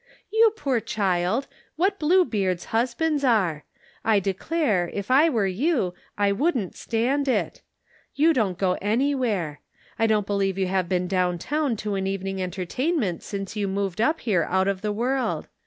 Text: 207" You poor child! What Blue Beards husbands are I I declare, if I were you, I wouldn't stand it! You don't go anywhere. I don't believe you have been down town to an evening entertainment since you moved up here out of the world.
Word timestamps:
207" 0.31 0.39
You 0.41 0.51
poor 0.57 0.79
child! 0.79 1.47
What 1.75 1.99
Blue 1.99 2.25
Beards 2.25 2.65
husbands 2.73 3.23
are 3.23 3.65
I 4.03 4.15
I 4.15 4.19
declare, 4.19 4.89
if 4.95 5.11
I 5.11 5.29
were 5.29 5.45
you, 5.45 5.93
I 6.17 6.31
wouldn't 6.31 6.75
stand 6.75 7.27
it! 7.27 7.61
You 8.15 8.33
don't 8.33 8.57
go 8.57 8.79
anywhere. 8.81 9.61
I 9.99 10.07
don't 10.07 10.25
believe 10.25 10.57
you 10.57 10.65
have 10.65 10.89
been 10.89 11.07
down 11.07 11.37
town 11.37 11.75
to 11.85 11.93
an 11.93 12.07
evening 12.07 12.41
entertainment 12.41 13.21
since 13.21 13.55
you 13.55 13.67
moved 13.67 14.01
up 14.01 14.21
here 14.21 14.47
out 14.49 14.67
of 14.67 14.81
the 14.81 14.91
world. 14.91 15.47